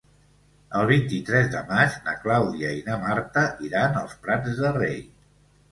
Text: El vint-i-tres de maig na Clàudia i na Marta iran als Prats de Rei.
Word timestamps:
El 0.79 0.87
vint-i-tres 0.91 1.51
de 1.57 1.61
maig 1.73 1.99
na 2.07 2.15
Clàudia 2.23 2.73
i 2.81 2.83
na 2.89 2.99
Marta 3.05 3.45
iran 3.71 4.03
als 4.05 4.19
Prats 4.27 4.63
de 4.65 4.75
Rei. 4.85 5.03